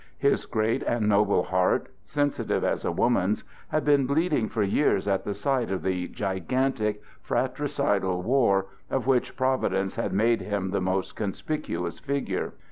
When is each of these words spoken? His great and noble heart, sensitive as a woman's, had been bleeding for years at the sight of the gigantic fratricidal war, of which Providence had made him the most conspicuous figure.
His 0.17 0.47
great 0.47 0.81
and 0.81 1.07
noble 1.07 1.43
heart, 1.43 1.89
sensitive 2.05 2.63
as 2.63 2.83
a 2.83 2.91
woman's, 2.91 3.43
had 3.67 3.85
been 3.85 4.07
bleeding 4.07 4.49
for 4.49 4.63
years 4.63 5.07
at 5.07 5.23
the 5.25 5.35
sight 5.35 5.69
of 5.69 5.83
the 5.83 6.07
gigantic 6.07 7.03
fratricidal 7.21 8.23
war, 8.23 8.65
of 8.89 9.05
which 9.05 9.35
Providence 9.37 9.97
had 9.97 10.11
made 10.11 10.41
him 10.41 10.71
the 10.71 10.81
most 10.81 11.15
conspicuous 11.15 11.99
figure. 11.99 12.53